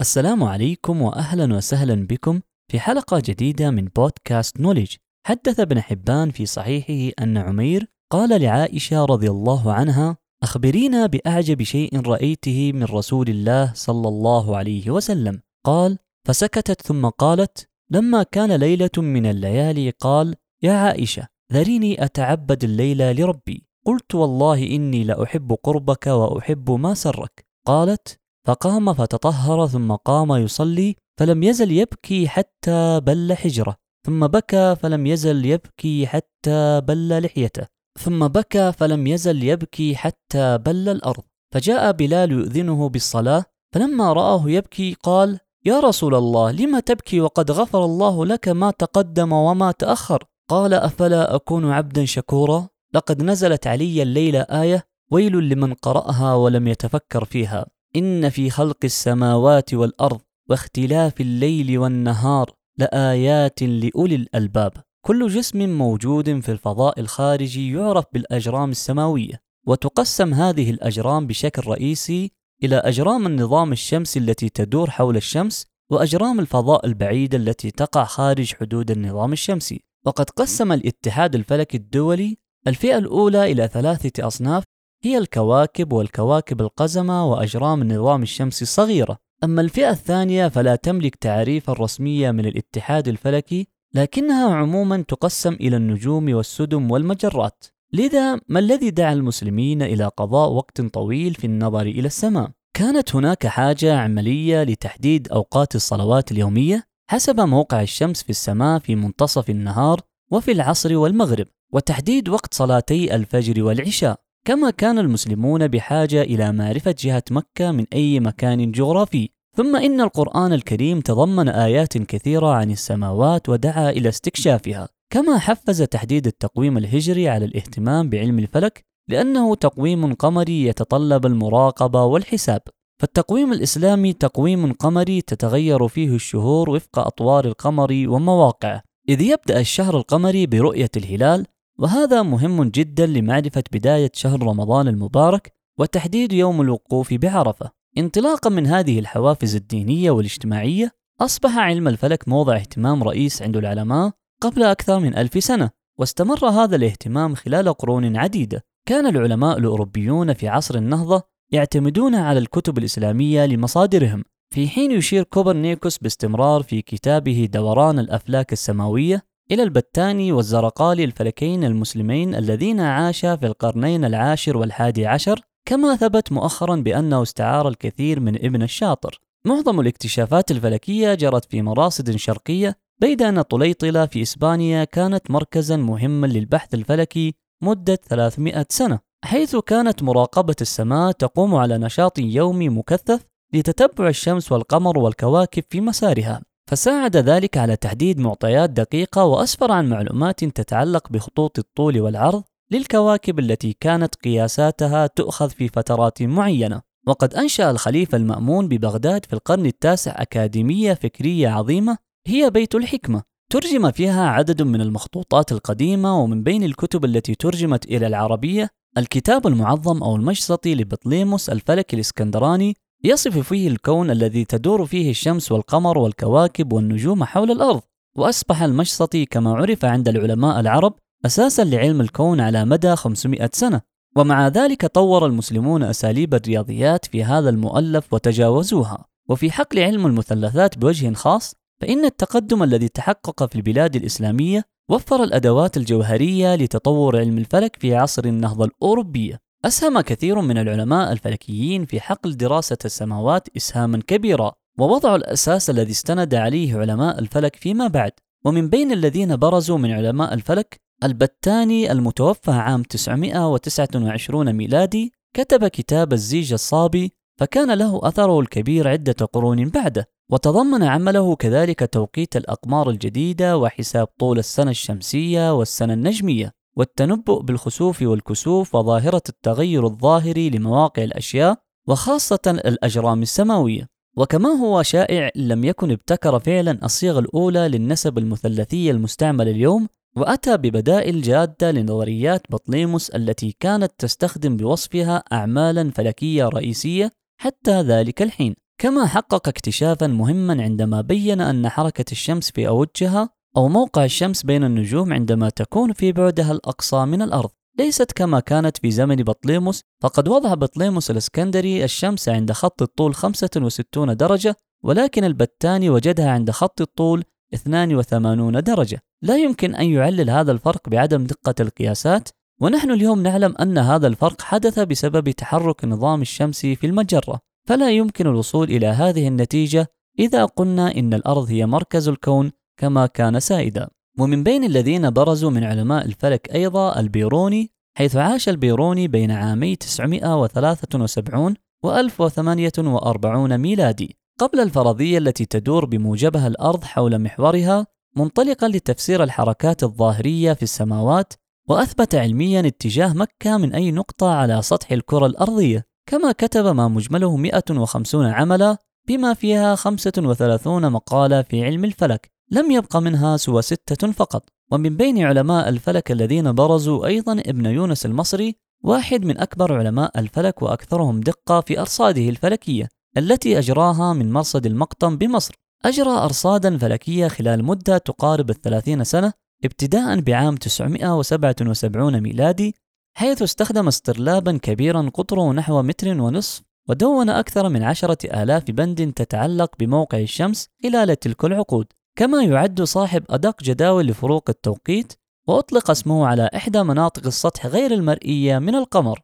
السلام 0.00 0.44
عليكم 0.44 1.02
واهلا 1.02 1.56
وسهلا 1.56 2.06
بكم 2.06 2.40
في 2.72 2.80
حلقة 2.80 3.22
جديدة 3.24 3.70
من 3.70 3.84
بودكاست 3.84 4.60
نوليج. 4.60 4.96
حدث 5.26 5.60
ابن 5.60 5.80
حبان 5.80 6.30
في 6.30 6.46
صحيحه 6.46 7.14
أن 7.22 7.36
عمير 7.36 7.86
قال 8.12 8.42
لعائشة 8.42 9.04
رضي 9.04 9.30
الله 9.30 9.72
عنها: 9.72 10.16
أخبرينا 10.42 11.06
بأعجب 11.06 11.62
شيء 11.62 12.00
رأيته 12.00 12.72
من 12.72 12.84
رسول 12.84 13.28
الله 13.28 13.72
صلى 13.74 14.08
الله 14.08 14.56
عليه 14.56 14.90
وسلم. 14.90 15.40
قال: 15.66 15.98
فسكتت 16.28 16.82
ثم 16.82 17.08
قالت: 17.08 17.68
لما 17.90 18.22
كان 18.22 18.52
ليلة 18.52 18.96
من 18.98 19.26
الليالي 19.26 19.90
قال: 19.90 20.34
يا 20.62 20.72
عائشة 20.72 21.26
ذريني 21.52 22.04
أتعبد 22.04 22.64
الليلة 22.64 23.12
لربي. 23.12 23.66
قلت 23.86 24.14
والله 24.14 24.66
إني 24.66 25.04
لأحب 25.04 25.52
قربك 25.52 26.06
وأحب 26.06 26.70
ما 26.70 26.94
سرك. 26.94 27.46
قالت: 27.66 28.19
فقام 28.46 28.92
فتطهر 28.92 29.66
ثم 29.66 29.92
قام 29.92 30.32
يصلي 30.32 30.96
فلم 31.20 31.42
يزل 31.42 31.72
يبكي 31.72 32.28
حتى 32.28 33.00
بل 33.00 33.34
حجرة. 33.34 33.76
ثم 34.06 34.26
بكى 34.26 34.76
فلم 34.76 35.06
يزل 35.06 35.46
يبكي 35.46 36.06
حتى 36.06 36.80
بل 36.80 37.22
لحيته. 37.22 37.66
ثم 37.98 38.28
بكى 38.28 38.72
فلم 38.72 39.06
يزل 39.06 39.44
يبكي 39.44 39.96
حتى 39.96 40.58
بل 40.58 40.88
الأرض. 40.88 41.22
فجاء 41.54 41.92
بلال 41.92 42.32
يؤذنه 42.32 42.88
بالصلاة 42.88 43.44
فلما 43.74 44.12
رآه 44.12 44.50
يبكي 44.50 44.96
قال 45.02 45.38
يا 45.64 45.80
رسول 45.80 46.14
الله 46.14 46.52
لم 46.52 46.78
تبكي 46.78 47.20
وقد 47.20 47.50
غفر 47.50 47.84
الله 47.84 48.26
لك 48.26 48.48
ما 48.48 48.70
تقدم 48.70 49.32
وما 49.32 49.72
تأخر؟ 49.72 50.24
قال 50.50 50.74
أفلا 50.74 51.34
أكون 51.34 51.72
عبدا 51.72 52.04
شكورا؟ 52.04 52.68
لقد 52.94 53.22
نزلت 53.22 53.66
علي 53.66 54.02
الليلة 54.02 54.40
آية 54.40 54.84
ويل 55.12 55.48
لمن 55.48 55.74
قرأها 55.74 56.34
ولم 56.34 56.68
يتفكر 56.68 57.24
فيها. 57.24 57.66
إن 57.96 58.28
في 58.28 58.50
خلق 58.50 58.76
السماوات 58.84 59.74
والأرض 59.74 60.20
واختلاف 60.48 61.20
الليل 61.20 61.78
والنهار 61.78 62.50
لآيات 62.78 63.62
لأولي 63.62 64.14
الألباب. 64.14 64.72
كل 65.06 65.28
جسم 65.28 65.78
موجود 65.78 66.40
في 66.40 66.52
الفضاء 66.52 67.00
الخارجي 67.00 67.72
يعرف 67.72 68.04
بالأجرام 68.12 68.70
السماوية، 68.70 69.42
وتقسم 69.66 70.34
هذه 70.34 70.70
الأجرام 70.70 71.26
بشكل 71.26 71.62
رئيسي 71.66 72.32
إلى 72.64 72.76
أجرام 72.76 73.26
النظام 73.26 73.72
الشمسي 73.72 74.18
التي 74.18 74.48
تدور 74.48 74.90
حول 74.90 75.16
الشمس، 75.16 75.66
وأجرام 75.90 76.40
الفضاء 76.40 76.86
البعيدة 76.86 77.38
التي 77.38 77.70
تقع 77.70 78.04
خارج 78.04 78.54
حدود 78.54 78.90
النظام 78.90 79.32
الشمسي. 79.32 79.80
وقد 80.06 80.30
قسم 80.30 80.72
الاتحاد 80.72 81.34
الفلكي 81.34 81.76
الدولي 81.76 82.38
الفئة 82.66 82.98
الأولى 82.98 83.52
إلى 83.52 83.68
ثلاثة 83.68 84.26
أصناف 84.26 84.64
هي 85.02 85.18
الكواكب 85.18 85.92
والكواكب 85.92 86.60
القزمة 86.60 87.30
وأجرام 87.30 87.82
النظام 87.82 88.22
الشمسي 88.22 88.62
الصغيرة. 88.62 89.18
أما 89.44 89.60
الفئة 89.60 89.90
الثانية 89.90 90.48
فلا 90.48 90.76
تملك 90.76 91.14
تعريفا 91.16 91.72
رسميا 91.72 92.32
من 92.32 92.46
الاتحاد 92.46 93.08
الفلكي 93.08 93.66
لكنها 93.94 94.54
عموما 94.54 95.04
تقسم 95.08 95.52
إلى 95.52 95.76
النجوم 95.76 96.34
والسدم 96.34 96.90
والمجرات. 96.90 97.64
لذا 97.92 98.40
ما 98.48 98.58
الذي 98.58 98.90
دعا 98.90 99.12
المسلمين 99.12 99.82
إلى 99.82 100.06
قضاء 100.06 100.50
وقت 100.50 100.80
طويل 100.80 101.34
في 101.34 101.46
النظر 101.46 101.82
إلى 101.82 102.06
السماء؟ 102.06 102.50
كانت 102.74 103.16
هناك 103.16 103.46
حاجة 103.46 103.98
عملية 103.98 104.62
لتحديد 104.62 105.28
أوقات 105.28 105.74
الصلوات 105.74 106.32
اليومية 106.32 106.86
حسب 107.10 107.40
موقع 107.40 107.82
الشمس 107.82 108.22
في 108.22 108.30
السماء 108.30 108.78
في 108.78 108.94
منتصف 108.94 109.50
النهار 109.50 110.00
وفي 110.30 110.52
العصر 110.52 110.96
والمغرب 110.96 111.46
وتحديد 111.72 112.28
وقت 112.28 112.54
صلاتي 112.54 113.14
الفجر 113.14 113.62
والعشاء. 113.62 114.29
كما 114.44 114.70
كان 114.70 114.98
المسلمون 114.98 115.68
بحاجة 115.68 116.22
إلى 116.22 116.52
معرفة 116.52 116.94
جهة 116.98 117.22
مكة 117.30 117.70
من 117.70 117.86
أي 117.92 118.20
مكان 118.20 118.72
جغرافي. 118.72 119.28
ثم 119.56 119.76
إن 119.76 120.00
القرآن 120.00 120.52
الكريم 120.52 121.00
تضمن 121.00 121.48
آيات 121.48 121.98
كثيرة 121.98 122.46
عن 122.46 122.70
السماوات 122.70 123.48
ودعا 123.48 123.90
إلى 123.90 124.08
استكشافها. 124.08 124.88
كما 125.12 125.38
حفز 125.38 125.82
تحديد 125.82 126.26
التقويم 126.26 126.78
الهجري 126.78 127.28
على 127.28 127.44
الاهتمام 127.44 128.08
بعلم 128.08 128.38
الفلك 128.38 128.84
لأنه 129.08 129.54
تقويم 129.54 130.14
قمري 130.14 130.66
يتطلب 130.66 131.26
المراقبة 131.26 132.04
والحساب. 132.04 132.60
فالتقويم 133.00 133.52
الإسلامي 133.52 134.12
تقويم 134.12 134.72
قمري 134.72 135.20
تتغير 135.20 135.88
فيه 135.88 136.14
الشهور 136.14 136.70
وفق 136.70 136.98
أطوار 136.98 137.44
القمر 137.44 138.04
ومواقعه. 138.08 138.82
إذ 139.08 139.20
يبدأ 139.20 139.60
الشهر 139.60 139.96
القمري 139.96 140.46
برؤية 140.46 140.90
الهلال 140.96 141.46
وهذا 141.80 142.22
مهم 142.22 142.64
جدا 142.64 143.06
لمعرفة 143.06 143.62
بداية 143.72 144.10
شهر 144.14 144.42
رمضان 144.42 144.88
المبارك 144.88 145.52
وتحديد 145.78 146.32
يوم 146.32 146.60
الوقوف 146.60 147.14
بعرفة. 147.14 147.70
انطلاقا 147.98 148.50
من 148.50 148.66
هذه 148.66 148.98
الحوافز 148.98 149.56
الدينية 149.56 150.10
والاجتماعية، 150.10 150.92
أصبح 151.20 151.58
علم 151.58 151.88
الفلك 151.88 152.28
موضع 152.28 152.56
اهتمام 152.56 153.02
رئيس 153.02 153.42
عند 153.42 153.56
العلماء 153.56 154.12
قبل 154.42 154.62
أكثر 154.62 155.00
من 155.00 155.16
ألف 155.16 155.44
سنة، 155.44 155.70
واستمر 155.98 156.48
هذا 156.48 156.76
الاهتمام 156.76 157.34
خلال 157.34 157.72
قرون 157.72 158.16
عديدة. 158.16 158.62
كان 158.88 159.06
العلماء 159.06 159.58
الأوروبيون 159.58 160.32
في 160.32 160.48
عصر 160.48 160.74
النهضة 160.74 161.22
يعتمدون 161.52 162.14
على 162.14 162.38
الكتب 162.38 162.78
الإسلامية 162.78 163.46
لمصادرهم، 163.46 164.24
في 164.54 164.68
حين 164.68 164.90
يشير 164.90 165.22
كوبرنيكوس 165.22 165.98
باستمرار 165.98 166.62
في 166.62 166.82
كتابه 166.82 167.48
دوران 167.52 167.98
الأفلاك 167.98 168.52
السماوية 168.52 169.29
إلى 169.50 169.62
البتاني 169.62 170.32
والزرقالي 170.32 171.04
الفلكيين 171.04 171.64
المسلمين 171.64 172.34
الذين 172.34 172.80
عاشا 172.80 173.36
في 173.36 173.46
القرنين 173.46 174.04
العاشر 174.04 174.56
والحادي 174.56 175.06
عشر 175.06 175.40
كما 175.68 175.96
ثبت 175.96 176.32
مؤخرا 176.32 176.76
بأنه 176.76 177.22
استعار 177.22 177.68
الكثير 177.68 178.20
من 178.20 178.34
ابن 178.44 178.62
الشاطر. 178.62 179.20
معظم 179.46 179.80
الاكتشافات 179.80 180.50
الفلكية 180.50 181.14
جرت 181.14 181.44
في 181.44 181.62
مراصد 181.62 182.16
شرقية 182.16 182.76
بيد 183.00 183.22
أن 183.22 183.42
طليطلة 183.42 184.06
في 184.06 184.22
إسبانيا 184.22 184.84
كانت 184.84 185.30
مركزا 185.30 185.76
مهما 185.76 186.26
للبحث 186.26 186.74
الفلكي 186.74 187.34
مدة 187.62 187.98
300 188.08 188.66
سنة 188.68 188.98
حيث 189.24 189.56
كانت 189.56 190.02
مراقبة 190.02 190.56
السماء 190.60 191.12
تقوم 191.12 191.54
على 191.54 191.78
نشاط 191.78 192.18
يومي 192.18 192.68
مكثف 192.68 193.26
لتتبع 193.54 194.08
الشمس 194.08 194.52
والقمر 194.52 194.98
والكواكب 194.98 195.62
في 195.70 195.80
مسارها. 195.80 196.42
فساعد 196.70 197.16
ذلك 197.16 197.56
على 197.56 197.76
تحديد 197.76 198.18
معطيات 198.18 198.70
دقيقة 198.70 199.24
وأسفر 199.24 199.72
عن 199.72 199.88
معلومات 199.88 200.44
تتعلق 200.44 201.12
بخطوط 201.12 201.58
الطول 201.58 202.00
والعرض 202.00 202.42
للكواكب 202.70 203.38
التي 203.38 203.76
كانت 203.80 204.14
قياساتها 204.14 205.06
تؤخذ 205.06 205.50
في 205.50 205.68
فترات 205.68 206.22
معينة. 206.22 206.82
وقد 207.06 207.34
أنشأ 207.34 207.70
الخليفة 207.70 208.16
المأمون 208.16 208.68
ببغداد 208.68 209.24
في 209.24 209.32
القرن 209.32 209.66
التاسع 209.66 210.14
أكاديمية 210.16 210.94
فكرية 210.94 211.48
عظيمة 211.48 211.98
هي 212.26 212.50
بيت 212.50 212.74
الحكمة. 212.74 213.22
ترجم 213.52 213.90
فيها 213.90 214.26
عدد 214.26 214.62
من 214.62 214.80
المخطوطات 214.80 215.52
القديمة 215.52 216.22
ومن 216.22 216.42
بين 216.42 216.62
الكتب 216.62 217.04
التي 217.04 217.34
ترجمت 217.34 217.84
إلى 217.84 218.06
العربية 218.06 218.68
الكتاب 218.98 219.46
المعظم 219.46 220.02
أو 220.02 220.16
المشسطي 220.16 220.74
لبطليموس 220.74 221.50
الفلك 221.50 221.94
الإسكندراني 221.94 222.76
يصف 223.04 223.38
فيه 223.38 223.68
الكون 223.68 224.10
الذي 224.10 224.44
تدور 224.44 224.86
فيه 224.86 225.10
الشمس 225.10 225.52
والقمر 225.52 225.98
والكواكب 225.98 226.72
والنجوم 226.72 227.24
حول 227.24 227.50
الأرض 227.50 227.80
وأصبح 228.16 228.62
المشسطي 228.62 229.24
كما 229.24 229.54
عرف 229.54 229.84
عند 229.84 230.08
العلماء 230.08 230.60
العرب 230.60 230.94
أساسا 231.26 231.64
لعلم 231.64 232.00
الكون 232.00 232.40
على 232.40 232.64
مدى 232.64 232.96
500 232.96 233.50
سنة. 233.52 233.80
ومع 234.16 234.48
ذلك 234.48 234.86
طور 234.86 235.26
المسلمون 235.26 235.82
أساليب 235.82 236.34
الرياضيات 236.34 237.04
في 237.06 237.24
هذا 237.24 237.50
المؤلف 237.50 238.14
وتجاوزوها. 238.14 239.04
وفي 239.28 239.50
حقل 239.50 239.78
علم 239.78 240.06
المثلثات 240.06 240.78
بوجه 240.78 241.12
خاص 241.14 241.54
فإن 241.80 242.04
التقدم 242.04 242.62
الذي 242.62 242.88
تحقق 242.88 243.50
في 243.50 243.56
البلاد 243.56 243.96
الإسلامية 243.96 244.64
وفر 244.90 245.22
الأدوات 245.22 245.76
الجوهرية 245.76 246.54
لتطور 246.54 247.18
علم 247.18 247.38
الفلك 247.38 247.76
في 247.80 247.94
عصر 247.94 248.24
النهضة 248.24 248.64
الأوروبية. 248.64 249.38
أسهم 249.64 250.00
كثير 250.00 250.40
من 250.40 250.58
العلماء 250.58 251.12
الفلكيين 251.12 251.84
في 251.84 252.00
حقل 252.00 252.36
دراسة 252.36 252.78
السماوات 252.84 253.48
إسهاما 253.56 254.00
كبيرا 254.06 254.52
ووضعوا 254.78 255.16
الأساس 255.16 255.70
الذي 255.70 255.90
استند 255.90 256.34
عليه 256.34 256.76
علماء 256.78 257.18
الفلك 257.18 257.56
فيما 257.56 257.86
بعد. 257.86 258.12
ومن 258.44 258.68
بين 258.68 258.92
الذين 258.92 259.36
برزوا 259.36 259.78
من 259.78 259.90
علماء 259.90 260.34
الفلك 260.34 260.80
البتاني 261.04 261.92
المتوفى 261.92 262.50
عام 262.50 262.82
929 262.82 264.52
ميلادي 264.52 265.12
كتب 265.36 265.66
كتاب 265.66 266.12
الزيج 266.12 266.52
الصابي 266.52 267.12
فكان 267.40 267.70
له 267.70 268.00
أثره 268.02 268.40
الكبير 268.40 268.88
عدة 268.88 269.26
قرون 269.32 269.68
بعده. 269.68 270.08
وتضمن 270.30 270.82
عمله 270.82 271.36
كذلك 271.36 271.90
توقيت 271.92 272.36
الأقمار 272.36 272.90
الجديدة 272.90 273.58
وحساب 273.58 274.06
طول 274.06 274.38
السنة 274.38 274.70
الشمسية 274.70 275.54
والسنة 275.54 275.92
النجمية. 275.92 276.59
والتنبؤ 276.80 277.42
بالخسوف 277.42 278.02
والكسوف 278.02 278.74
وظاهرة 278.74 279.22
التغير 279.28 279.86
الظاهري 279.86 280.50
لمواقع 280.50 281.02
الأشياء 281.02 281.58
وخاصة 281.88 282.40
الأجرام 282.46 283.22
السماوية. 283.22 283.88
وكما 284.16 284.48
هو 284.48 284.82
شائع 284.82 285.30
لم 285.36 285.64
يكن 285.64 285.90
ابتكر 285.90 286.38
فعلا 286.38 286.78
الصيغة 286.84 287.18
الأولى 287.18 287.68
للنسب 287.68 288.18
المثلثية 288.18 288.90
المستعمل 288.90 289.48
اليوم 289.48 289.88
وأتى 290.16 290.56
ببدائل 290.56 291.22
جادة 291.22 291.70
لنظريات 291.70 292.42
بطليموس 292.50 293.10
التي 293.10 293.56
كانت 293.60 293.92
تستخدم 293.98 294.56
بوصفها 294.56 295.24
أعمالا 295.32 295.90
فلكية 295.90 296.44
رئيسية 296.44 297.10
حتى 297.40 297.82
ذلك 297.82 298.22
الحين. 298.22 298.54
كما 298.78 299.06
حقق 299.06 299.48
اكتشافا 299.48 300.06
مهما 300.06 300.62
عندما 300.62 301.00
بين 301.00 301.40
أن 301.40 301.68
حركة 301.68 302.04
الشمس 302.12 302.50
في 302.50 302.68
أوجها 302.68 303.39
أو 303.56 303.68
موقع 303.68 304.04
الشمس 304.04 304.42
بين 304.42 304.64
النجوم 304.64 305.12
عندما 305.12 305.48
تكون 305.48 305.92
في 305.92 306.12
بعدها 306.12 306.52
الأقصى 306.52 307.04
من 307.04 307.22
الأرض. 307.22 307.50
ليست 307.78 308.12
كما 308.12 308.40
كانت 308.40 308.76
في 308.76 308.90
زمن 308.90 309.16
بطليموس 309.16 309.82
فقد 310.02 310.28
وضع 310.28 310.54
بطليموس 310.54 311.10
الإسكندري 311.10 311.84
الشمس 311.84 312.28
عند 312.28 312.52
خط 312.52 312.82
الطول 312.82 313.14
65 313.14 314.16
درجة 314.16 314.56
ولكن 314.84 315.24
البتاني 315.24 315.90
وجدها 315.90 316.30
عند 316.30 316.50
خط 316.50 316.80
الطول 316.80 317.24
82 317.54 318.62
درجة. 318.62 319.00
لا 319.22 319.36
يمكن 319.36 319.74
أن 319.74 319.86
يعلل 319.86 320.30
هذا 320.30 320.52
الفرق 320.52 320.88
بعدم 320.88 321.24
دقة 321.24 321.54
القياسات 321.60 322.28
ونحن 322.60 322.90
اليوم 322.90 323.22
نعلم 323.22 323.54
أن 323.60 323.78
هذا 323.78 324.06
الفرق 324.06 324.40
حدث 324.42 324.78
بسبب 324.78 325.30
تحرك 325.30 325.84
النظام 325.84 326.22
الشمسي 326.22 326.76
في 326.76 326.86
المجرة. 326.86 327.38
فلا 327.68 327.90
يمكن 327.90 328.26
الوصول 328.26 328.70
إلى 328.70 328.86
هذه 328.86 329.28
النتيجة 329.28 329.86
إذا 330.18 330.44
قلنا 330.44 330.94
إن 330.94 331.14
الأرض 331.14 331.50
هي 331.50 331.66
مركز 331.66 332.08
الكون 332.08 332.52
كما 332.80 333.06
كان 333.06 333.40
سائدا. 333.40 333.88
ومن 334.18 334.44
بين 334.44 334.64
الذين 334.64 335.10
برزوا 335.10 335.50
من 335.50 335.64
علماء 335.64 336.06
الفلك 336.06 336.54
أيضا 336.54 337.00
البيروني 337.00 337.72
حيث 337.96 338.16
عاش 338.16 338.48
البيروني 338.48 339.08
بين 339.08 339.30
عامي 339.30 339.76
973 339.76 341.54
و 341.84 341.90
1048 341.90 343.58
ميلادي 343.58 344.16
قبل 344.40 344.60
الفرضية 344.60 345.18
التي 345.18 345.44
تدور 345.44 345.84
بموجبها 345.84 346.46
الأرض 346.46 346.84
حول 346.84 347.18
محورها 347.18 347.86
منطلقا 348.16 348.68
لتفسير 348.68 349.22
الحركات 349.22 349.82
الظاهرية 349.82 350.52
في 350.52 350.62
السماوات 350.62 351.32
وأثبت 351.68 352.14
علميا 352.14 352.60
اتجاه 352.60 353.12
مكة 353.12 353.56
من 353.56 353.74
أي 353.74 353.90
نقطة 353.90 354.30
على 354.30 354.62
سطح 354.62 354.92
الكرة 354.92 355.26
الأرضية. 355.26 355.84
كما 356.06 356.32
كتب 356.32 356.66
ما 356.66 356.88
مجمله 356.88 357.36
150 357.36 358.26
عملا 358.26 358.76
بما 359.08 359.34
فيها 359.34 359.74
35 359.74 360.92
مقالة 360.92 361.42
في 361.42 361.64
علم 361.64 361.84
الفلك. 361.84 362.30
لم 362.52 362.70
يبق 362.70 362.96
منها 362.96 363.36
سوى 363.36 363.62
ستة 363.62 364.12
فقط. 364.12 364.48
ومن 364.72 364.96
بين 364.96 365.22
علماء 365.22 365.68
الفلك 365.68 366.12
الذين 366.12 366.52
برزوا 366.52 367.06
أيضا 367.06 367.32
ابن 367.32 367.66
يونس 367.66 368.06
المصري 368.06 368.56
واحد 368.84 369.24
من 369.24 369.38
أكبر 369.38 369.78
علماء 369.78 370.20
الفلك 370.20 370.62
وأكثرهم 370.62 371.20
دقة 371.20 371.60
في 371.60 371.80
أرصاده 371.80 372.28
الفلكية 372.28 372.88
التي 373.16 373.58
أجراها 373.58 374.12
من 374.12 374.32
مرصد 374.32 374.66
المقطم 374.66 375.16
بمصر. 375.16 375.54
أجرى 375.84 376.10
أرصادا 376.10 376.78
فلكية 376.78 377.28
خلال 377.28 377.64
مدة 377.64 377.98
تقارب 377.98 378.50
الثلاثين 378.50 379.04
سنة 379.04 379.32
ابتداء 379.64 380.20
بعام 380.20 380.56
977 380.56 382.20
ميلادي 382.20 382.74
حيث 383.16 383.42
استخدم 383.42 383.88
استرلابا 383.88 384.58
كبيرا 384.62 385.10
قطره 385.14 385.52
نحو 385.52 385.82
متر 385.82 386.20
ونصف 386.20 386.62
ودون 386.88 387.30
أكثر 387.30 387.68
من 387.68 387.82
عشرة 387.82 388.42
آلاف 388.42 388.70
بند 388.70 389.12
تتعلق 389.12 389.70
بموقع 389.78 390.18
الشمس 390.18 390.68
خلال 390.82 391.18
تلك 391.18 391.44
العقود. 391.44 391.86
كما 392.20 392.42
يعد 392.42 392.82
صاحب 392.82 393.24
أدق 393.30 393.62
جداول 393.62 394.06
لفروق 394.06 394.44
التوقيت 394.48 395.12
وأطلق 395.48 395.90
اسمه 395.90 396.26
على 396.26 396.50
إحدى 396.54 396.82
مناطق 396.82 397.26
السطح 397.26 397.66
غير 397.66 397.92
المرئية 397.92 398.58
من 398.58 398.74
القمر. 398.74 399.20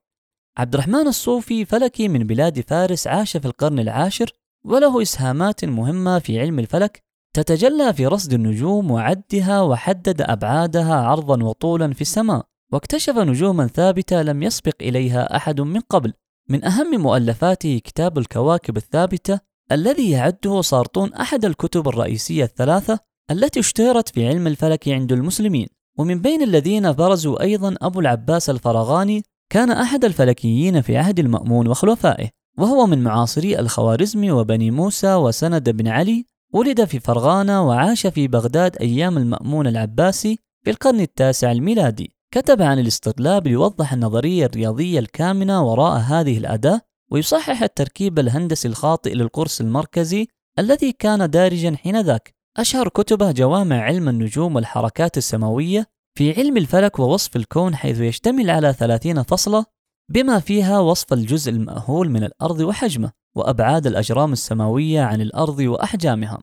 عبد 0.58 0.74
الرحمن 0.74 1.06
الصوفي 1.06 1.64
فلكي 1.64 2.08
من 2.08 2.26
بلاد 2.26 2.60
فارس 2.60 3.06
عاش 3.06 3.36
في 3.36 3.46
القرن 3.46 3.78
العاشر 3.78 4.32
وله 4.64 5.02
إسهامات 5.02 5.64
مهمة 5.64 6.18
في 6.18 6.40
علم 6.40 6.58
الفلك 6.58 7.02
تتجلى 7.34 7.92
في 7.92 8.06
رصد 8.06 8.32
النجوم 8.32 8.90
وعدها 8.90 9.60
وحدد 9.60 10.22
أبعادها 10.22 10.94
عرضا 10.94 11.44
وطولا 11.44 11.92
في 11.92 12.00
السماء 12.00 12.44
واكتشف 12.72 13.18
نجوما 13.18 13.66
ثابتة 13.66 14.22
لم 14.22 14.42
يسبق 14.42 14.74
إليها 14.80 15.36
أحد 15.36 15.60
من 15.60 15.80
قبل. 15.80 16.12
من 16.48 16.64
أهم 16.64 17.00
مؤلفاته 17.00 17.80
كتاب 17.84 18.18
الكواكب 18.18 18.76
الثابتة 18.76 19.40
الذي 19.72 20.10
يعده 20.10 20.62
سارطون 20.62 21.14
أحد 21.14 21.44
الكتب 21.44 21.88
الرئيسية 21.88 22.44
الثلاثة 22.44 22.98
التي 23.30 23.60
اشتهرت 23.60 24.08
في 24.08 24.28
علم 24.28 24.46
الفلك 24.46 24.88
عند 24.88 25.12
المسلمين. 25.12 25.66
ومن 25.98 26.20
بين 26.20 26.42
الذين 26.42 26.92
برزوا 26.92 27.42
أيضا 27.42 27.74
أبو 27.82 28.00
العباس 28.00 28.50
الفرغاني 28.50 29.22
كان 29.50 29.70
أحد 29.70 30.04
الفلكيين 30.04 30.80
في 30.80 30.96
عهد 30.96 31.18
المأمون 31.18 31.68
وخلفائه 31.68 32.28
وهو 32.58 32.86
من 32.86 33.02
معاصري 33.02 33.58
الخوارزمي 33.58 34.30
وبني 34.30 34.70
موسى 34.70 35.14
وسند 35.14 35.70
بن 35.70 35.88
علي 35.88 36.24
ولد 36.52 36.84
في 36.84 37.00
فرغانة 37.00 37.68
وعاش 37.68 38.06
في 38.06 38.28
بغداد 38.28 38.76
أيام 38.76 39.18
المأمون 39.18 39.66
العباسي 39.66 40.38
في 40.64 40.70
القرن 40.70 41.00
التاسع 41.00 41.52
الميلادي. 41.52 42.16
كتب 42.34 42.62
عن 42.62 42.78
الاستطلاب 42.78 43.46
ليوضح 43.46 43.92
النظرية 43.92 44.46
الرياضية 44.46 44.98
الكامنة 44.98 45.62
وراء 45.62 45.98
هذه 45.98 46.38
الأداة 46.38 46.80
ويصحح 47.10 47.62
التركيب 47.62 48.18
الهندسي 48.18 48.68
الخاطئ 48.68 49.14
للقرص 49.14 49.60
المركزي 49.60 50.26
الذي 50.58 50.92
كان 50.92 51.30
دارجا 51.30 51.76
حينذاك 51.76 52.34
أشهر 52.56 52.88
كتبه 52.88 53.32
جوامع 53.32 53.80
علم 53.82 54.08
النجوم 54.08 54.56
والحركات 54.56 55.16
السماوية 55.16 55.86
في 56.14 56.32
علم 56.32 56.56
الفلك 56.56 56.98
ووصف 56.98 57.36
الكون 57.36 57.76
حيث 57.76 58.00
يشتمل 58.00 58.50
على 58.50 58.72
30 58.72 59.22
فصلة 59.22 59.64
بما 60.08 60.40
فيها 60.40 60.78
وصف 60.78 61.12
الجزء 61.12 61.50
المأهول 61.50 62.10
من 62.10 62.24
الأرض 62.24 62.60
وحجمه 62.60 63.10
وأبعاد 63.36 63.86
الأجرام 63.86 64.32
السماوية 64.32 65.00
عن 65.00 65.20
الأرض 65.20 65.58
وأحجامها. 65.58 66.38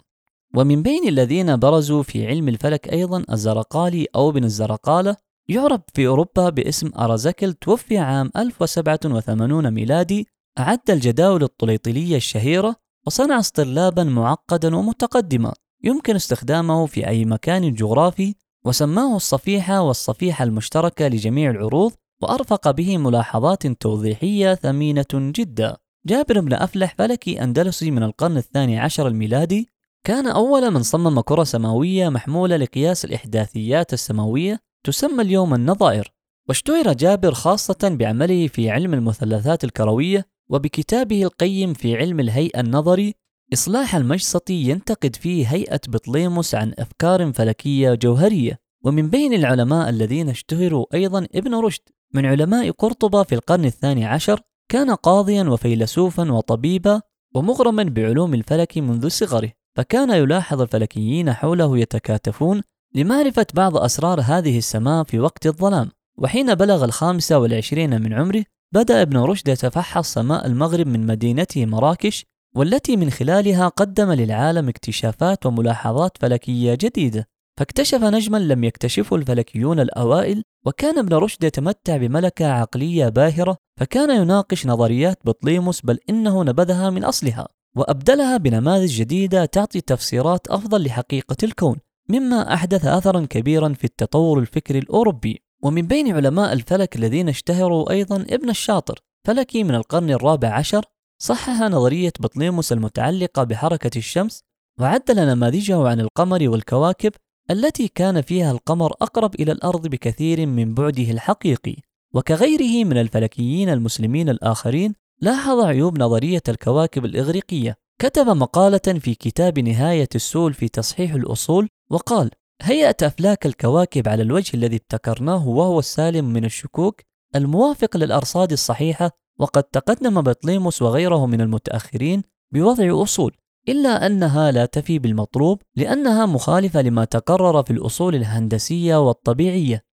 ومن 0.55 0.83
بين 0.83 1.07
الذين 1.07 1.55
برزوا 1.55 2.03
في 2.03 2.27
علم 2.27 2.49
الفلك 2.49 2.93
أيضا 2.93 3.23
الزرقالي 3.31 4.07
أو 4.15 4.31
بن 4.31 4.43
الزرقالة 4.43 5.15
يعرف 5.47 5.81
في 5.93 6.07
أوروبا 6.07 6.49
باسم 6.49 6.91
أرازكل 6.99 7.53
توفي 7.53 7.97
عام 7.97 8.31
1087 8.37 9.71
ميلادي 9.71 10.27
أعد 10.59 10.89
الجداول 10.89 11.43
الطليطلية 11.43 12.15
الشهيرة 12.17 12.75
وصنع 13.07 13.39
اسطرلابا 13.39 14.03
معقدا 14.03 14.75
ومتقدما 14.75 15.53
يمكن 15.83 16.15
استخدامه 16.15 16.85
في 16.85 17.07
أي 17.07 17.25
مكان 17.25 17.73
جغرافي 17.73 18.35
وسماه 18.65 19.15
الصفيحة 19.15 19.81
والصفيحة 19.81 20.43
المشتركة 20.43 21.07
لجميع 21.07 21.51
العروض 21.51 21.91
وأرفق 22.21 22.71
به 22.71 22.97
ملاحظات 22.97 23.67
توضيحية 23.67 24.55
ثمينة 24.55 25.05
جدا. 25.13 25.77
جابر 26.05 26.39
بن 26.39 26.53
أفلح 26.53 26.95
فلكي 26.97 27.43
أندلسي 27.43 27.91
من 27.91 28.03
القرن 28.03 28.37
الثاني 28.37 28.79
عشر 28.79 29.07
الميلادي 29.07 29.69
كان 30.03 30.27
أول 30.27 30.71
من 30.71 30.83
صمم 30.83 31.21
كرة 31.21 31.43
سماوية 31.43 32.09
محمولة 32.09 32.57
لقياس 32.57 33.05
الإحداثيات 33.05 33.93
السماوية 33.93 34.59
تسمى 34.83 35.21
اليوم 35.23 35.53
النظائر 35.53 36.13
واشتهر 36.49 36.93
جابر 36.93 37.33
خاصة 37.33 37.97
بعمله 37.99 38.47
في 38.47 38.69
علم 38.69 38.93
المثلثات 38.93 39.63
الكروية 39.63 40.32
وبكتابه 40.49 41.23
القيم 41.23 41.73
في 41.73 41.97
علم 41.97 42.19
الهيئة 42.19 42.59
النظري 42.59 43.15
إصلاح 43.53 43.95
المجسطي 43.95 44.53
ينتقد 44.53 45.15
فيه 45.15 45.47
هيئة 45.47 45.79
بطليموس 45.87 46.55
عن 46.55 46.73
أفكار 46.79 47.33
فلكية 47.33 47.93
جوهرية. 47.93 48.59
ومن 48.85 49.09
بين 49.09 49.33
العلماء 49.33 49.89
الذين 49.89 50.29
اشتهروا 50.29 50.85
أيضا 50.93 51.27
ابن 51.35 51.55
رشد 51.55 51.81
من 52.13 52.25
علماء 52.25 52.71
قرطبة 52.71 53.23
في 53.23 53.35
القرن 53.35 53.65
الثاني 53.65 54.05
عشر 54.05 54.41
كان 54.69 54.91
قاضيا 54.91 55.43
وفيلسوفا 55.43 56.31
وطبيبا 56.31 57.01
ومغرما 57.35 57.83
بعلوم 57.83 58.33
الفلك 58.33 58.77
منذ 58.77 59.07
صغره. 59.07 59.51
فكان 59.75 60.09
يلاحظ 60.09 60.61
الفلكيين 60.61 61.33
حوله 61.33 61.77
يتكاتفون 61.77 62.61
لمعرفة 62.95 63.45
بعض 63.53 63.77
أسرار 63.77 64.21
هذه 64.21 64.57
السماء 64.57 65.03
في 65.03 65.19
وقت 65.19 65.47
الظلام. 65.47 65.91
وحين 66.17 66.55
بلغ 66.55 66.85
الخامسة 66.85 67.39
والعشرين 67.39 68.01
من 68.01 68.13
عمره 68.13 68.43
بدأ 68.73 69.01
ابن 69.01 69.17
رشد 69.17 69.47
يتفحص 69.47 70.13
سماء 70.13 70.45
المغرب 70.45 70.87
من 70.87 71.05
مدينته 71.05 71.65
مراكش 71.65 72.25
والتي 72.55 72.97
من 72.97 73.09
خلالها 73.09 73.67
قدم 73.67 74.11
للعالم 74.11 74.69
اكتشافات 74.69 75.45
وملاحظات 75.45 76.17
فلكية 76.17 76.77
جديدة. 76.81 77.27
فاكتشف 77.59 78.03
نجما 78.03 78.37
لم 78.37 78.63
يكتشفه 78.63 79.15
الفلكيون 79.15 79.79
الأوائل 79.79 80.43
وكان 80.65 80.97
ابن 80.99 81.13
رشد 81.13 81.43
يتمتع 81.43 81.97
بملكة 81.97 82.45
عقلية 82.45 83.09
باهرة 83.09 83.57
فكان 83.79 84.21
يناقش 84.21 84.67
نظريات 84.67 85.19
بطليموس 85.25 85.81
بل 85.81 85.99
إنه 86.09 86.43
نبذها 86.43 86.89
من 86.89 87.03
أصلها 87.03 87.47
وأبدلها 87.77 88.37
بنماذج 88.37 88.97
جديدة 88.97 89.45
تعطي 89.45 89.81
تفسيرات 89.81 90.47
أفضل 90.47 90.85
لحقيقة 90.85 91.37
الكون 91.43 91.77
مما 92.09 92.53
أحدث 92.53 92.85
أثرا 92.85 93.25
كبيرا 93.29 93.73
في 93.73 93.83
التطور 93.83 94.39
الفكري 94.39 94.79
الأوروبي. 94.79 95.42
ومن 95.63 95.81
بين 95.81 96.15
علماء 96.15 96.53
الفلك 96.53 96.95
الذين 96.95 97.29
اشتهروا 97.29 97.91
أيضا 97.91 98.15
ابن 98.15 98.49
الشاطر 98.49 98.99
فلكي 99.27 99.63
من 99.63 99.75
القرن 99.75 100.09
الرابع 100.09 100.53
عشر 100.53 100.85
صحح 101.21 101.61
نظرية 101.61 102.13
بطليموس 102.19 102.71
المتعلقة 102.71 103.43
بحركة 103.43 103.97
الشمس 103.97 104.43
وعدل 104.79 105.25
نماذجه 105.25 105.87
عن 105.87 105.99
القمر 105.99 106.49
والكواكب 106.49 107.11
التي 107.51 107.87
كان 107.87 108.21
فيها 108.21 108.51
القمر 108.51 108.91
أقرب 109.01 109.35
إلى 109.35 109.51
الأرض 109.51 109.87
بكثير 109.87 110.45
من 110.45 110.73
بعده 110.73 111.11
الحقيقي. 111.11 111.75
وكغيره 112.13 112.85
من 112.85 112.97
الفلكيين 112.97 113.69
المسلمين 113.69 114.29
الآخرين 114.29 114.93
لاحظ 115.21 115.59
عيوب 115.59 115.99
نظرية 115.99 116.41
الكواكب 116.49 117.05
الإغريقية. 117.05 117.75
كتب 118.01 118.29
مقالة 118.29 118.99
في 118.99 119.15
كتاب 119.15 119.59
نهاية 119.59 120.09
السول 120.15 120.53
في 120.53 120.67
تصحيح 120.67 121.13
الأصول 121.13 121.67
وقال 121.91 122.31
هيئة 122.65 122.95
أفلاك 123.01 123.45
الكواكب 123.45 124.07
على 124.07 124.23
الوجه 124.23 124.57
الذي 124.57 124.75
ابتكرناه 124.75 125.47
وهو 125.47 125.79
السالم 125.79 126.25
من 126.33 126.45
الشكوك 126.45 127.01
الموافق 127.35 127.97
للأرصاد 127.97 128.51
الصحيحة 128.51 129.11
وقد 129.39 129.63
تقدم 129.63 130.21
بطليموس 130.21 130.81
وغيره 130.81 131.25
من 131.25 131.41
المتأخرين 131.41 132.23
بوضع 132.53 133.03
أصول 133.03 133.35
إلا 133.69 134.05
أنها 134.05 134.51
لا 134.51 134.65
تفي 134.65 134.99
بالمطلوب 134.99 135.61
لأنها 135.75 136.25
مخالفة 136.25 136.81
لما 136.81 137.05
تقرر 137.05 137.63
في 137.63 137.71
الأصول 137.71 138.15
الهندسية 138.15 139.07
والطبيعية. 139.07 139.83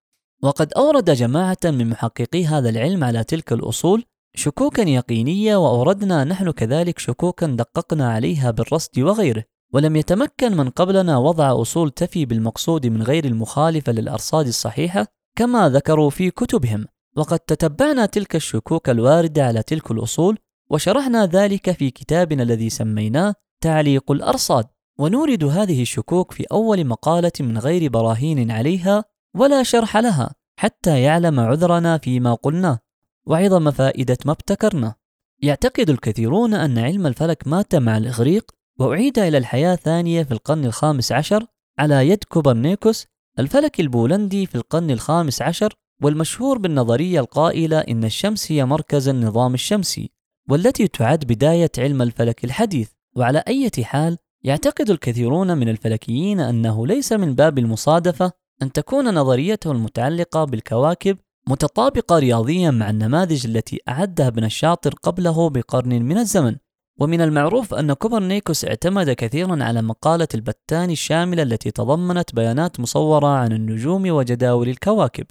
وقد 0.42 0.72
أورد 0.72 1.10
جماعة 1.10 1.58
من 1.64 1.90
محققي 1.90 2.44
هذا 2.46 2.68
العلم 2.68 3.04
على 3.04 3.24
تلك 3.24 3.52
الأصول 3.52 4.04
شكوكا 4.34 4.82
يقينية 4.82 5.56
وأوردنا 5.56 6.24
نحن 6.24 6.50
كذلك 6.50 6.98
شكوكا 6.98 7.46
دققنا 7.46 8.12
عليها 8.12 8.50
بالرصد 8.50 8.98
وغيره. 8.98 9.44
ولم 9.72 9.96
يتمكن 9.96 10.56
من 10.56 10.70
قبلنا 10.70 11.18
وضع 11.18 11.62
أصول 11.62 11.90
تفي 11.90 12.24
بالمقصود 12.24 12.86
من 12.86 13.02
غير 13.02 13.24
المخالفة 13.24 13.92
للأرصاد 13.92 14.46
الصحيحة 14.46 15.06
كما 15.36 15.68
ذكروا 15.68 16.10
في 16.10 16.30
كتبهم. 16.30 16.86
وقد 17.16 17.38
تتبعنا 17.38 18.06
تلك 18.06 18.36
الشكوك 18.36 18.90
الواردة 18.90 19.46
على 19.46 19.62
تلك 19.62 19.90
الأصول 19.90 20.38
وشرحنا 20.70 21.26
ذلك 21.26 21.70
في 21.70 21.90
كتابنا 21.90 22.42
الذي 22.42 22.70
سميناه 22.70 23.34
تعليق 23.60 24.12
الأرصاد. 24.12 24.64
ونورد 24.98 25.44
هذه 25.44 25.82
الشكوك 25.82 26.32
في 26.32 26.44
أول 26.52 26.86
مقالة 26.86 27.32
من 27.40 27.58
غير 27.58 27.90
براهين 27.90 28.50
عليها 28.50 29.04
ولا 29.34 29.62
شرح 29.62 29.96
لها 29.96 30.30
حتى 30.58 31.02
يعلم 31.02 31.40
عذرنا 31.40 31.98
فيما 31.98 32.34
قلناه. 32.34 32.78
وعظم 33.26 33.70
فائدة 33.70 34.18
ما 34.24 34.32
ابتكرنا 34.32 34.94
يعتقد 35.42 35.90
الكثيرون 35.90 36.54
أن 36.54 36.78
علم 36.78 37.06
الفلك 37.06 37.48
مات 37.48 37.74
مع 37.74 37.96
الإغريق 37.96 38.50
وأعيد 38.80 39.18
إلى 39.18 39.38
الحياة 39.38 39.74
ثانية 39.74 40.22
في 40.22 40.32
القرن 40.32 40.64
الخامس 40.64 41.12
عشر 41.12 41.46
على 41.78 42.08
يد 42.08 42.24
كوبرنيكوس 42.24 43.06
الفلك 43.38 43.80
البولندي 43.80 44.46
في 44.46 44.54
القرن 44.54 44.90
الخامس 44.90 45.42
عشر 45.42 45.74
والمشهور 46.02 46.58
بالنظرية 46.58 47.20
القائلة 47.20 47.78
إن 47.78 48.04
الشمس 48.04 48.52
هي 48.52 48.64
مركز 48.64 49.08
النظام 49.08 49.54
الشمسي 49.54 50.10
والتي 50.50 50.88
تعد 50.88 51.24
بداية 51.24 51.70
علم 51.78 52.02
الفلك 52.02 52.44
الحديث. 52.44 52.90
وعلى 53.16 53.44
أي 53.48 53.70
حال 53.82 54.18
يعتقد 54.44 54.90
الكثيرون 54.90 55.58
من 55.58 55.68
الفلكيين 55.68 56.40
أنه 56.40 56.86
ليس 56.86 57.12
من 57.12 57.34
باب 57.34 57.58
المصادفة 57.58 58.32
أن 58.62 58.72
تكون 58.72 59.14
نظريته 59.14 59.72
المتعلقة 59.72 60.44
بالكواكب 60.44 61.18
متطابقة 61.48 62.18
رياضيا 62.18 62.70
مع 62.70 62.90
النماذج 62.90 63.46
التي 63.46 63.80
أعدها 63.88 64.28
ابن 64.28 64.44
الشاطر 64.44 64.94
قبله 65.02 65.50
بقرن 65.50 66.02
من 66.02 66.18
الزمن. 66.18 66.56
ومن 67.00 67.20
المعروف 67.20 67.74
أن 67.74 67.92
كوبرنيكوس 67.92 68.64
اعتمد 68.64 69.10
كثيرا 69.10 69.64
على 69.64 69.82
مقالة 69.82 70.28
البتاني 70.34 70.92
الشاملة 70.92 71.42
التي 71.42 71.70
تضمنت 71.70 72.34
بيانات 72.34 72.80
مصورة 72.80 73.26
عن 73.26 73.52
النجوم 73.52 74.10
وجداول 74.10 74.68
الكواكب. 74.68 75.26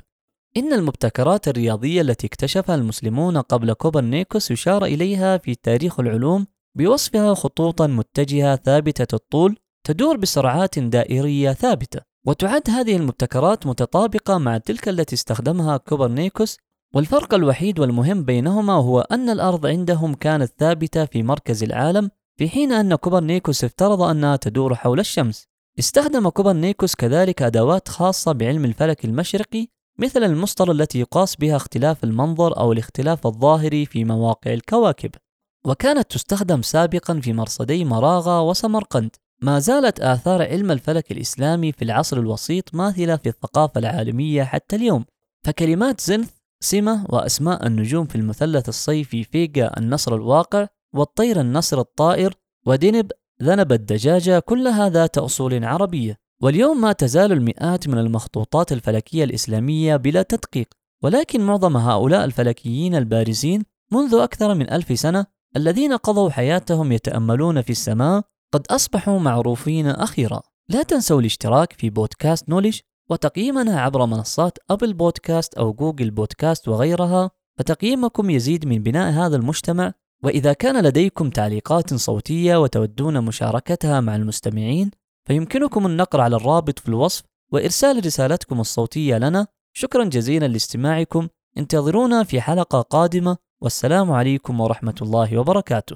إن 0.57 0.73
المبتكرات 0.73 1.47
الرياضية 1.47 2.01
التي 2.01 2.27
اكتشفها 2.27 2.75
المسلمون 2.75 3.37
قبل 3.37 3.73
كوبرنيكوس 3.73 4.51
يشار 4.51 4.85
إليها 4.85 5.37
في 5.37 5.55
تاريخ 5.55 5.99
العلوم 5.99 6.47
بوصفها 6.77 7.33
خطوطا 7.33 7.87
متجهة 7.87 8.55
ثابتة 8.55 9.15
الطول 9.15 9.57
تدور 9.87 10.17
بسرعات 10.17 10.79
دائرية 10.79 11.51
ثابتة. 11.53 12.01
وتعد 12.27 12.69
هذه 12.69 12.95
المبتكرات 12.95 13.67
متطابقة 13.67 14.37
مع 14.37 14.57
تلك 14.57 14.89
التي 14.89 15.15
استخدمها 15.15 15.77
كوبرنيكوس 15.77 16.57
والفرق 16.93 17.33
الوحيد 17.33 17.79
والمهم 17.79 18.23
بينهما 18.23 18.73
هو 18.73 18.99
أن 19.01 19.29
الأرض 19.29 19.65
عندهم 19.65 20.13
كانت 20.13 20.51
ثابتة 20.59 21.05
في 21.05 21.23
مركز 21.23 21.63
العالم 21.63 22.11
في 22.37 22.49
حين 22.49 22.71
أن 22.71 22.95
كوبرنيكوس 22.95 23.63
افترض 23.63 24.01
أنها 24.01 24.35
تدور 24.35 24.75
حول 24.75 24.99
الشمس. 24.99 25.47
استخدم 25.79 26.29
كوبرنيكوس 26.29 26.95
كذلك 26.95 27.41
أدوات 27.41 27.87
خاصة 27.87 28.31
بعلم 28.31 28.65
الفلك 28.65 29.05
المشرقي 29.05 29.67
مثل 29.99 30.23
المسطرة 30.23 30.71
التي 30.71 30.99
يقاس 30.99 31.35
بها 31.35 31.55
اختلاف 31.55 32.03
المنظر 32.03 32.57
أو 32.57 32.71
الاختلاف 32.71 33.27
الظاهري 33.27 33.85
في 33.85 34.05
مواقع 34.05 34.53
الكواكب. 34.53 35.11
وكانت 35.65 36.11
تستخدم 36.11 36.61
سابقا 36.61 37.19
في 37.19 37.33
مرصدي 37.33 37.85
مراغة 37.85 38.41
وسمرقند. 38.41 39.15
ما 39.41 39.59
زالت 39.59 39.99
آثار 39.99 40.41
علم 40.41 40.71
الفلك 40.71 41.11
الإسلامي 41.11 41.71
في 41.71 41.81
العصر 41.81 42.17
الوسيط 42.17 42.75
ماثلة 42.75 43.15
في 43.15 43.29
الثقافة 43.29 43.79
العالمية 43.79 44.43
حتى 44.43 44.75
اليوم. 44.75 45.05
فكلمات 45.45 46.01
zenith 46.01 46.38
سمت 46.63 47.05
وأسماء 47.09 47.67
النجوم 47.67 48.05
في 48.05 48.15
المثلث 48.15 48.69
الصيفي 48.69 49.23
Vega 49.23 49.71
النسر 49.77 50.15
الواقع 50.15 50.67
والطير 50.95 51.41
النصر 51.41 51.79
الطائر 51.79 52.33
ودينب 52.65 53.11
ذنب 53.43 53.71
الدجاجة 53.71 54.39
كلها 54.39 54.89
ذات 54.89 55.17
أصول 55.17 55.65
عربية. 55.65 56.17
واليوم 56.41 56.81
ما 56.81 56.91
تزال 56.91 57.31
المئات 57.31 57.87
من 57.87 57.97
المخطوطات 57.97 58.71
الفلكية 58.71 59.23
الإسلامية 59.23 59.95
بلا 59.95 60.21
تدقيق 60.21 60.67
ولكن 61.03 61.41
معظم 61.41 61.77
هؤلاء 61.77 62.25
الفلكيين 62.25 62.95
البارزين 62.95 63.63
منذ 63.91 64.15
أكثر 64.15 64.53
من 64.55 64.73
ألف 64.73 64.99
سنة 64.99 65.25
الذين 65.57 65.93
قضوا 65.93 66.29
حياتهم 66.29 66.91
يتأملون 66.91 67.61
في 67.61 67.69
السماء 67.69 68.21
قد 68.53 68.67
أصبحوا 68.67 69.19
معروفين 69.19 69.87
أخيرا. 69.87 70.41
لا 70.69 70.83
تنسوا 70.83 71.19
الاشتراك 71.19 71.73
في 71.73 71.89
بودكاست 71.89 72.49
نولج 72.49 72.79
وتقييمنا 73.09 73.81
عبر 73.81 74.05
منصات 74.05 74.57
أبل 74.69 74.93
بودكاست 74.93 75.53
أو 75.53 75.73
جوجل 75.73 76.11
بودكاست 76.11 76.67
وغيرها 76.67 77.31
فتقييمكم 77.57 78.29
يزيد 78.29 78.65
من 78.65 78.83
بناء 78.83 79.11
هذا 79.11 79.35
المجتمع. 79.35 79.93
وإذا 80.23 80.53
كان 80.53 80.83
لديكم 80.83 81.29
تعليقات 81.29 81.93
صوتية 81.93 82.61
وتودون 82.61 83.21
مشاركتها 83.21 83.99
مع 83.99 84.15
المستمعين 84.15 84.91
فيمكنكم 85.27 85.85
النقر 85.85 86.21
على 86.21 86.35
الرابط 86.35 86.79
في 86.79 86.89
الوصف 86.89 87.23
وإرسال 87.51 88.05
رسالتكم 88.05 88.59
الصوتية 88.59 89.17
لنا. 89.17 89.47
شكرا 89.73 90.03
جزيلا 90.03 90.45
لاستماعكم. 90.45 91.27
انتظرونا 91.57 92.23
في 92.23 92.41
حلقة 92.41 92.81
قادمة. 92.81 93.37
والسلام 93.61 94.11
عليكم 94.11 94.59
ورحمة 94.59 94.95
الله 95.01 95.37
وبركاته. 95.37 95.95